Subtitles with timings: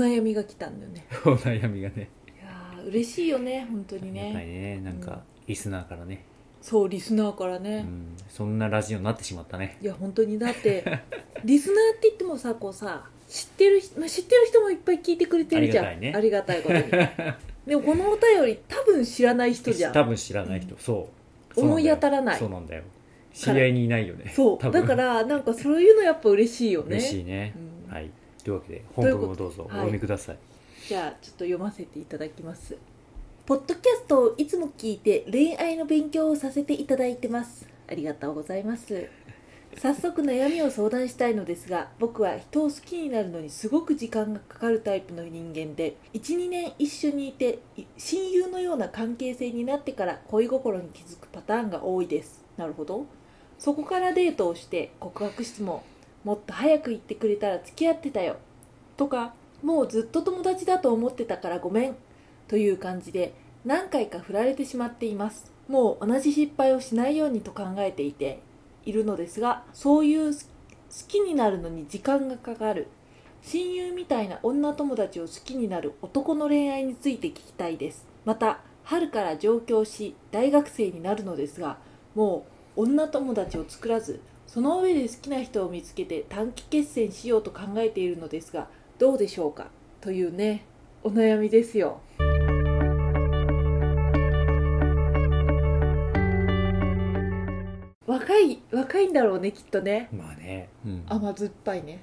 [0.00, 1.06] 悩みが来たんだよね。
[1.24, 2.08] お悩みがね。
[2.26, 5.18] いやー嬉しいよね本当にやっぱりねねなんか、うん。
[5.46, 6.24] リスナーからね、
[6.62, 9.76] そうリスナーからうね、ん、そんなラジオになってしまったね。
[9.80, 10.84] いや本当にだって
[11.44, 15.86] リスナーって言ってもさこうさ知ってる人、まあ、知ってる人もいっぱい聞いてくれてるじゃん。
[15.86, 16.14] ありがたいね。
[16.16, 16.82] ありがたいことに。
[17.66, 19.92] でもこのお便り多分知らない人じゃん。
[19.92, 21.08] 多分知らない人、そ
[21.56, 21.60] う。
[21.60, 22.38] 思い当たらない。
[22.38, 22.82] そうなんだよ。
[23.32, 24.32] 知り合いにいないよね。
[24.34, 24.58] そう。
[24.58, 24.80] 多分。
[24.80, 26.96] だからなんかそういうのやっぱ嬉しいよね。
[26.96, 27.54] 嬉しいね、
[27.88, 27.94] うん。
[27.94, 28.10] はい
[28.42, 29.76] というわけで本文をどうぞおはい。
[29.78, 30.38] 読みください、
[30.88, 32.76] じゃあちょっと読ませていただきます。
[33.46, 37.66] ポッドキャストをいつも聞いて恋愛の勉強をさせていただいてます。
[37.88, 39.08] ありがとうございます。
[39.76, 52.44] 早速悩みを相談したいのですが僕は人を好きになるのにすごく時間がかかるタイプの人間で12年一緒にいてい親友のような関係性になってから恋心に気づくパターンが多いです。
[52.56, 53.06] なるほど。
[53.58, 55.82] そこからデートをして告白しても
[56.24, 58.36] もっと早く言ってくれたら付き合ってたよ。
[58.96, 61.96] とかもうずっと友達だと思ってたからごめん
[62.48, 65.52] という感じで何回か振られてしまっています。
[65.68, 68.40] もう同じ失敗をしないようにと考えていて
[68.84, 70.40] いるのですがそういう好
[71.06, 72.88] きになるのに時間がかかる。
[73.42, 78.06] 親友みたいな女友達を好きになる男の恋愛について聞きたいです。
[78.24, 81.78] また春から上京し大学生になるのですが
[82.14, 82.44] も
[82.76, 84.20] う女友達を作らず
[84.52, 88.66] その上で好きな人を見つけて短期決戦しようと考えているのですが
[88.98, 89.68] どうでしょうか？
[90.00, 90.64] というね
[91.04, 92.00] お悩みですよ。
[98.08, 100.08] 若い若いんだろうねきっとね。
[100.12, 100.68] まあね。
[100.84, 102.02] うん、甘酸っぱいね。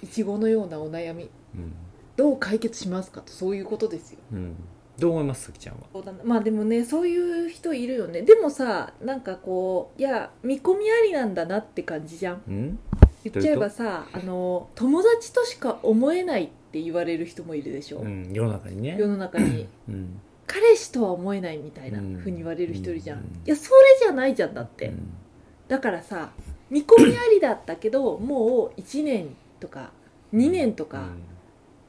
[0.00, 1.28] いちごのようなお悩み。
[1.56, 1.72] うん。
[2.14, 3.22] どう解決しますか？
[3.22, 4.20] とそういうことですよ。
[4.34, 4.54] うん、
[4.98, 5.46] どう思います？
[5.46, 5.82] さきちゃんは。
[5.92, 6.18] そうだな。
[6.24, 8.22] まあでもねそういう人いるよね。
[8.22, 12.42] でもさなんかこういや見込みありなんだなって感じじゃん。
[12.48, 12.78] うん？
[13.24, 18.96] 言っちゃえばさあの友達としか思えないって言われる人もいるでしょ、うん、世の中にね。
[18.98, 19.66] 世の中に。
[19.88, 20.20] うん。
[20.46, 22.16] 彼氏とは思えないみたいなうん。
[22.16, 23.24] ふうに言われる人いるじゃん、うん。
[23.24, 25.10] いやそれじゃないじゃんだって、うん。
[25.66, 26.30] だからさ
[26.70, 29.90] 見込みありだったけどもう1年とか
[30.32, 31.22] 2年とかうん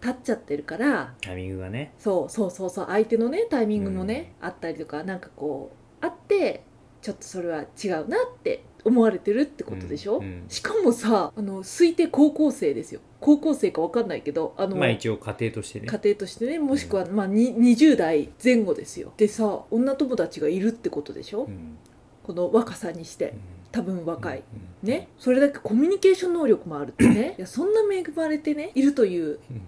[0.01, 1.93] 経っちゃってるから、タイミングがね。
[1.97, 5.71] そうそうそうそう相手のねタイミングもね、あったりとかなんかこ
[6.01, 6.63] うあって
[7.01, 10.43] ちょっとそれは違うなって思われてるってことでしょ、うんうん。
[10.47, 13.01] しかもさあの推定高校生ですよ。
[13.19, 15.87] 高校生か分かんないけどあの、まあ一応家庭としてね。
[15.87, 19.11] 家庭としてねもしくは、まあ、に20代前後ですよ。
[19.17, 21.77] でさ女友達がいるってことでしょ、うん。
[22.23, 23.39] この若さにしてうん。
[23.71, 24.43] 多分若い、
[24.83, 24.89] うん。
[24.89, 25.09] ね？
[25.19, 27.35] それだけコミュニケーション能力もあるってね。
[27.37, 29.61] いやそんな恵まれてねいるといううん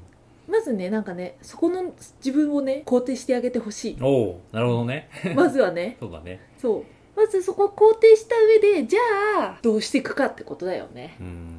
[0.51, 5.09] まずねなんかねそこの自分をね肯定してあげてほしおおなるほどね。
[5.25, 5.97] い まずはね。
[5.99, 6.39] そうだね。
[6.57, 6.83] そう。
[7.15, 8.99] まずそこを肯定した上でじゃ
[9.55, 11.15] あどうしていくかってことだよね。
[11.19, 11.57] うん。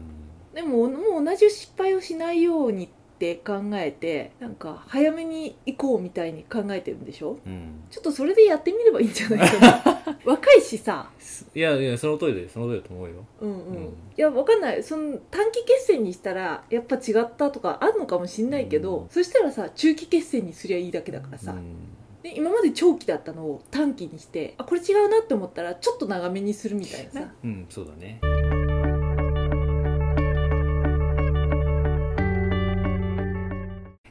[0.54, 2.88] でももう同じ失敗をしないようにっ
[3.19, 7.38] て考えてなんか早めに行こうみたいに考えてるんでしょ？
[7.47, 7.84] うん。
[7.91, 11.10] ちょっとそれでやってみればいいんじゃないかな 若いしさ。
[11.55, 13.27] いやいやその通りでその通りだと思うよ。
[13.41, 13.84] うんうん、うん。
[13.84, 14.83] いやわかんない。
[14.83, 19.09] その短期決戦にしたらやっぱ違ったとかあるのかもしんないけど、うん。
[19.09, 21.93] そしたらさ中期決戦にすりゃいいだけだからさ、うん。
[22.22, 28.21] で今まで長期だったのを短期にしてあこれ違うなって思ったらちょっと長めにするみたいなさ、うんそうだね。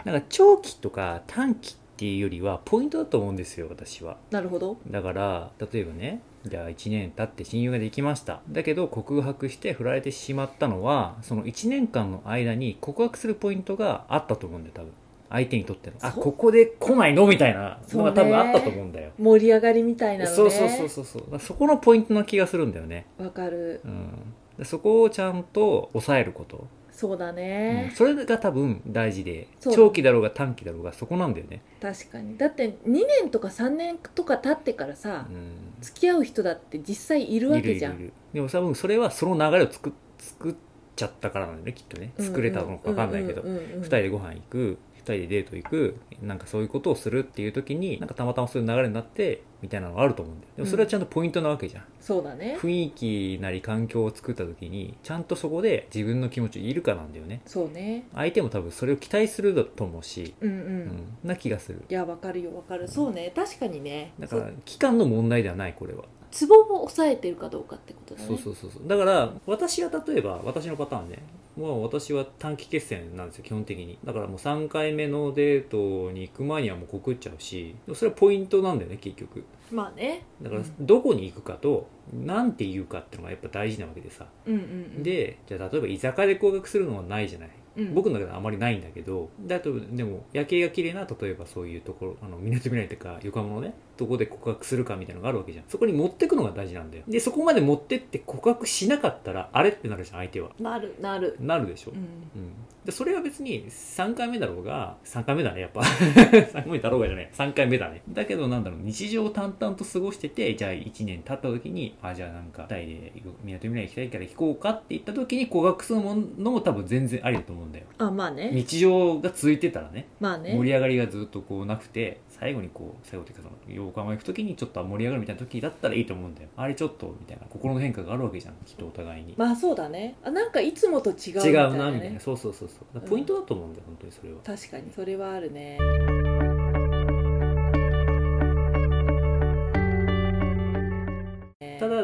[0.04, 4.18] なんか長期とか短期っていうよりはポイントだと思うんですよ私は。
[4.32, 4.78] なるほど。
[4.90, 8.42] だから例えばねじゃあ1年経って親友ができました。
[8.50, 14.92] だけど告白して振られてしまったのはその1年間の間に告白するポイントがあったと思うんだよ多分。
[15.30, 15.98] 相手にとっての。
[16.02, 17.28] あここで来ないの？
[17.28, 19.12] みたいなのが多分あったと思うんだよ。
[19.20, 20.36] 盛り上がりみたいなのね。
[20.36, 21.40] そうそうそうそうそう。
[21.40, 23.06] そこのポイントな気がするんだよね。
[23.20, 23.80] わかる。
[23.86, 24.10] うん。
[24.58, 26.68] でそこをちゃんと抑えること、
[27.02, 27.36] そうだうん。
[27.36, 32.38] ね、それが多分大事でそう長期だろうが短期だろうがそこなんだよね、確かに。
[32.38, 32.92] だって2
[33.22, 37.96] 年とか3年とか経ってからさ、うん、付き合う人だって実際いるわけじゃん。
[37.96, 40.56] いるいるでも多分それはその流れを作作っ
[40.96, 42.14] ちゃったからなんだよねきっとね。
[42.20, 50.54] 作れたのか分かんないけど、うんうんうんうん2人でご飯行く2人でデート行くなんかそういうことをするっていう時になんかたまたまそういう流れになってみたいなのがあると思うんだよ。
[50.58, 52.58] でもそれはちゃんとポイントなわけじゃん、そうだね。
[52.60, 57.42] 雰囲気なり環境を作った時にちゃんとそこで自分の気持ちをいるかなんだよね。
[57.46, 58.06] そうね。
[58.14, 61.84] 相手も多分それを期待するだと思うし、うんうん、うんな気がする。
[61.90, 62.88] いやわかるよわかる。
[62.88, 63.32] そうね。
[63.36, 64.14] 確かにね。
[64.20, 68.28] だから期間の問題ではないこれはツボを抑えてるかどうかってことだね。
[68.28, 68.88] そうそうそうそう。
[68.88, 71.20] だから私は例えば私のパターンね。
[71.58, 74.00] もう私は短期決戦なんですよ基本的に。
[74.04, 79.44] だからもう3回目のデートに行く前にはもう告っちゃうしそれはポイントなんだよね結局。
[79.72, 80.24] まあね。
[80.42, 84.26] だからうんどこに行くかと何て言うかっていうのがやっぱ大事なわけでさ。
[84.46, 84.64] うんうんう
[85.00, 85.04] ん。
[85.04, 87.50] でじゃあ例えば居酒屋で告白するのはないじゃない。
[87.78, 87.94] うん。
[87.94, 89.30] 僕の中ではあまりないんだけど。
[89.42, 95.66] だとでも夜景が綺麗な例えばそういうところあの港未来とか横浜のねどこで告白するかみたいなのがあるわけじゃん。
[95.68, 97.04] そこに持ってくのが大事なんだよ。
[97.08, 100.50] でそこまで持ってって告白しなかったらあれってなるじゃん相手は。
[100.60, 101.38] なるなる。
[101.40, 101.98] なるでしょ、うん。
[101.98, 102.54] うん、
[102.84, 105.82] でそれは別に3回目だろうが3回目だねやっぱ。
[105.86, 108.02] 3回目だろうがじゃない3回目だね。
[108.10, 113.14] だけどなんだろう日常を淡々と過ごしててじゃあ1年経った時にあじゃあなんか2人で
[113.44, 117.86] 港未来行きたいから行こうかって言った時に告白するものも多分全然ありだと思うんだよ。
[118.00, 118.50] あまあね。
[118.52, 120.08] 日常が続いてたらね。
[120.20, 120.56] まあね。
[120.56, 126.50] 盛り上がりがずっとこうなくて最後にこう最後っていうかその横浜行く時にちょっと盛り上がるみたいな時だったらいいと思うんだよ。
[126.58, 129.36] あれちょっとみたいな心の変化があるわけじゃんきっとお互いに。
[129.38, 130.16] まあそうだね。
[130.24, 132.20] あなんかいつもと違うみた違いな、ね、うなみたいな。
[132.20, 133.02] そうそうそうそう。
[133.02, 134.40] ポイントだと思うんだよ、本当にそれは。
[134.44, 135.78] 確かにそれはあるね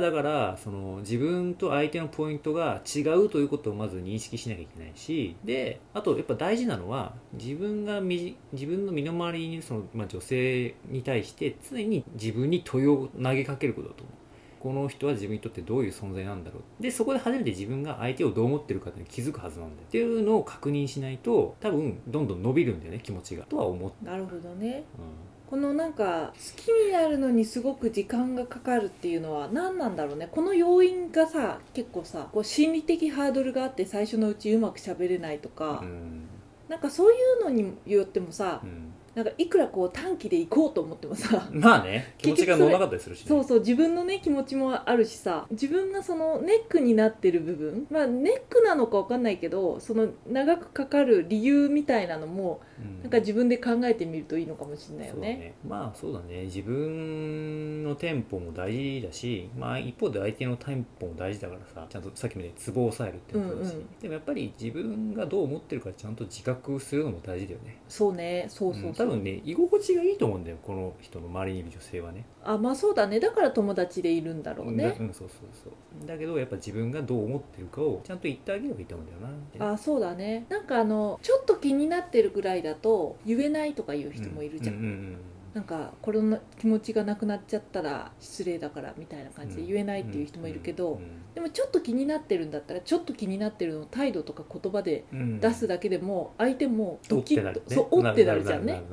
[0.08, 14.16] だだからその自分と相手のポイントが違うということをまず認識しなきゃいけないしであとやっぱ大事なのは自分がみ自分の身の回りにその、まあ、女性に対して常に自分に問いを投げかけることだと思う。
[14.60, 16.82] この人は自分にとってどういう存在なんだろう。
[16.82, 19.88] でそこで初めて自分が相手をどう思ってるかって気づくはずなんだよ。
[19.88, 23.44] っていうのを確認しないと多分どんどん伸びるんだよね気持ちが。
[23.44, 24.84] とは思う、なるほどね。
[24.98, 30.28] うんこのなんか好きになるのにすごく時間がかかるっていうのは何なんだろうね。
[30.30, 36.28] この要因がさ結構さこう心理的ハードルがあって最初のうちうまく喋れないとか、うん。
[36.68, 38.87] なんかそういうのによってもさうん
[39.18, 43.26] なんかいくらこう短期で行こうと思ってもさまあね 気持ちが乗らなかったりするしね。
[43.28, 53.02] そうそう自分のね気持ちもあるしさ自分がそのネックになってる部分まあネックなのか分かんないけどその長くかかる理由みたいなのもうん。
[53.02, 55.54] なんか自分で考えてみるといいのかもしれないよそうだね。
[55.68, 56.44] まあそうだね。
[56.44, 63.88] 自分のテンポも大事だし、まあ、一方で相手のテンポも大事だからさちゃんとさっきみたいにツボを押さえるっていうのもそうだし、うんうん。
[64.02, 67.82] でもやっぱり自分がどう思ってるかちゃんと自覚するのも大事だよね。
[67.88, 68.46] そうね。
[68.50, 68.82] そうそう。
[68.84, 68.94] そう、ん。
[68.94, 72.26] 多分ね居心地がいいと思うんだよこの人の周りにいる女性はね。
[72.44, 73.20] あまあそうだね。
[73.20, 74.98] だから友達でいるんだろうだね。
[75.00, 76.08] うんそうそうそう。
[76.08, 80.46] だけどやっぱ自分がどう思ってるかをちゃんと言ってあげればいいと思うんだよなあそうだね。
[80.50, 85.18] なんかあのちょっと気になってるぐらいだと言えないとか言う人もいるじゃん、うんうんうん
[85.58, 91.02] なんかこれの気持ちがなくなっちゃったら失礼だからみたいな感じで言えないっていう人もいるけど、
[91.34, 98.84] でもちょっと気になってるんだったらちょっと気になってるのを態度とか言葉で出すだけでも相手もドキッと、そうおってなるじゃんね。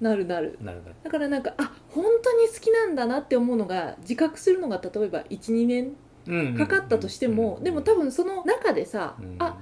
[0.00, 0.58] なるなる
[1.04, 5.92] だからなんかあ本当に好きなんだなって思うのが自覚するのが例えば12年
[6.26, 7.62] うんかかったとしても、うん。
[7.64, 9.36] でも多分その中でさ、うん。
[9.38, 9.58] あ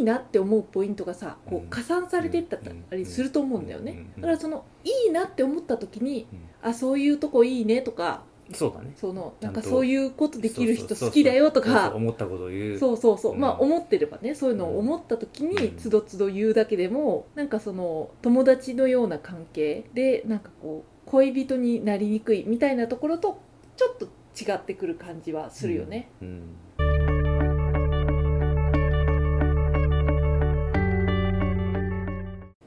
[0.00, 2.58] いいなって思うポイントがさこう加算されていった
[2.96, 4.22] りすると思うんだよね、うん。
[4.22, 6.70] だからそのいいなって思った時にうん。
[6.70, 8.92] あそういうとこいいねとかそうだね。
[8.96, 11.92] そのなんかそういうことできる人好きだよとか。
[11.94, 12.78] 思ったことを言う。
[12.78, 13.40] そうそうそう、うん。
[13.40, 15.76] まあ思ってればねそういうのを思った時にうん。
[15.76, 23.40] つどつど言うだけでもなんかその友達のような関係でなんかこう恋人になりにくいみたいなところと
[23.76, 26.10] ちょっと違ってくる感じはするよね。
[26.20, 26.28] うん。
[26.28, 26.42] うん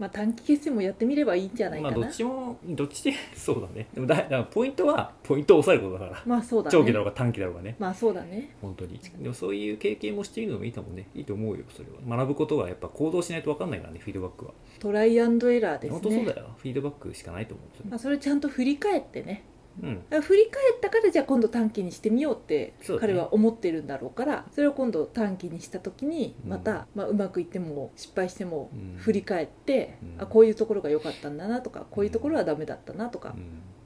[0.04, 1.98] まあ短期決戦もやってみればいいんじゃないかな。
[1.98, 6.72] まあどっちもどっちで そうだねでもだだからポイントはポイントを抑えることだからまあそうだね。
[6.74, 8.54] 長期だろうが短期だろうがねまあそうだね。
[8.62, 16.00] 本当にでもそういう経験もしてみるのもいいと思うねいいと思うよそれは学ぶことはやっぱ行動しないと分かんないからねフィードバックは、トライアンドエラーですね。
[16.00, 19.44] 本当そうだよフィードバックしかないと思うんまあそれちゃんと振り返ってね。
[19.82, 19.86] う
[20.18, 20.22] ん。
[20.22, 26.50] 振り返ったからじゃあ今度短期にしてみようって彼は思ってるんだろうからそれを今度短期にした時にうん。
[26.52, 28.98] また、まあ、うまくいっても失敗してもうん。
[28.98, 30.22] 振り返って、うん。
[30.24, 33.44] あこういうところが良かったんだなとかこういうところはダメだったなとか、うん。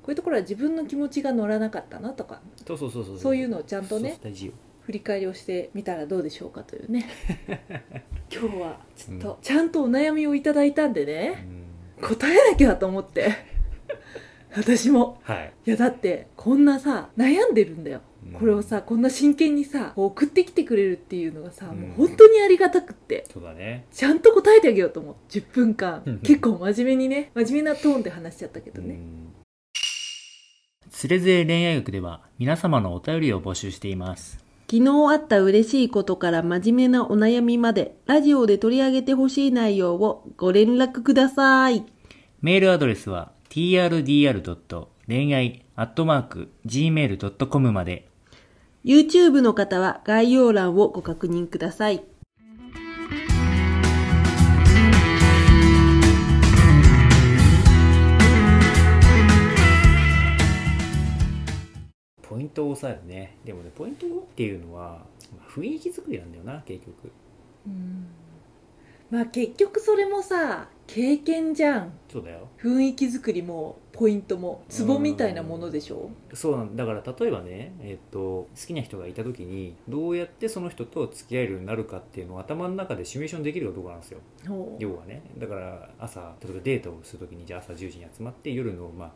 [0.08, 2.40] こういうところは自分の気持ちが乗らなかったなとか
[3.20, 4.18] そういうのをちゃんとね
[4.80, 7.06] 振り返りをしてみたらどうでしょうかというね。
[8.32, 12.02] 今日はちょっうとちゃんとお悩みをいただいたんでうねん。
[12.02, 13.32] 答えなきゃと思って
[14.58, 15.20] 私も。
[15.24, 15.54] はい。
[15.66, 18.02] いやだってこんなさ悩んでるんだよ。
[18.26, 18.40] うん。
[18.40, 21.80] これをさこんな真剣にさ送ってきてくれるっていうのがさ、うん。
[21.80, 23.26] もう本当にありがたくって。
[23.32, 23.86] そうだね。
[23.92, 26.04] ちゃんと答えてあげようと思って10分間。
[26.06, 26.20] うん。
[26.20, 29.00] 結構真面目にね真面目なトーンで話しちゃったけどね、
[30.90, 34.44] つれづれ恋愛学では皆様のお便りを募集しています。
[34.70, 41.86] 昨日あった嬉しいことから真面目なお悩みまでラジオで取り上げてほしい内容をご連絡ください。
[42.42, 44.88] メールアドレスは trdr.
[45.08, 48.08] 恋愛 .gmail.com まで。
[48.84, 52.04] YouTube の方は概要欄をご確認ください。
[62.22, 63.38] ポイントを抑えるね。
[63.46, 67.12] でもねポイントっていうのはまあ雰囲気作りなんだよな結局。
[69.10, 71.92] まあ結局それもさ経験じゃん。
[72.12, 72.48] そうだよ。
[72.60, 76.10] 雰囲気作りもポイントもツボみたいなものでしょ？
[76.34, 84.20] そうなんだから例えばね、えっと好きな人がいた時にどうやってその人と付き合えるようになるかっていうのを頭の中でシミュレーションできるかどうかなんですよ。
[84.80, 89.12] 要はねだから朝例えばデートをする時にじゃあ朝10時に集まって夜のまあ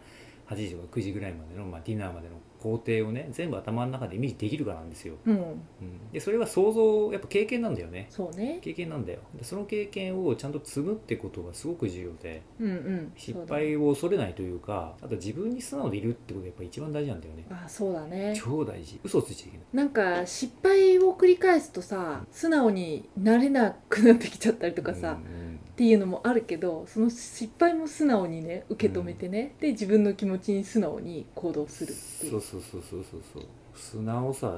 [0.52, 5.36] 8時とか9時ぐらいまでの、まあ、ディナーまでの工程をね全部頭の中でイメージできるかなんですよ、うん。
[5.36, 8.08] うん、でそれは想像やっぱ経験なんだよね。
[8.10, 8.60] そうね。
[8.62, 9.20] 経験なんだよ。
[9.36, 12.44] でその経験をちゃんと積むってことがすごく重要で。
[12.60, 13.14] うんうん。
[13.16, 17.46] 失敗を恐れないというかあと自分に素直でいるってことがやっぱ一番大事なんだよね。
[17.50, 18.34] あそうだね。
[18.38, 19.00] 超大事。
[19.04, 19.66] 嘘ついちゃいけない。
[19.74, 25.41] なんか失敗を繰り返すとさ素直になれなくなってきちゃったりとかさ、うんうん
[25.72, 32.40] っていうのもあるけどその失敗も素直にね受け止めてね、で自分の気持ちに素直に行動するっていそう。
[32.40, 33.44] うそうそうそうそうそう。
[33.74, 34.54] 素直さ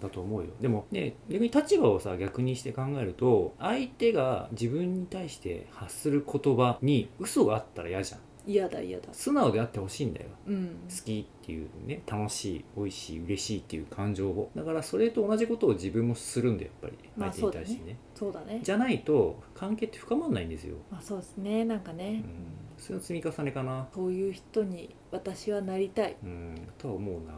[0.00, 0.48] だと思うよ。
[0.60, 9.08] でもね逆に立場をさ逆にして考えると相手が自分に対して発する言葉に嘘があったら嫌じゃん嫌だ嫌だ。
[9.12, 10.26] 素直であってほしいんだよ。
[10.46, 10.66] うん。
[10.88, 14.50] 好きっていうね楽しい美味しい嬉しいっていう感情を。
[14.54, 18.60] だからそれと同じことを自分もするんだよやっぱりまあ相手に対してね,、そうだね。
[18.62, 21.64] じゃないと関係って深まらないんですよ、まあそうですね。
[21.64, 23.88] なんかね、うん、それの積み重ねかな。
[23.94, 26.16] そういう人に私はなりたい。
[26.22, 26.68] うん。
[26.78, 27.34] とは思うな。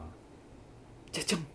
[1.10, 1.46] じゃじゃん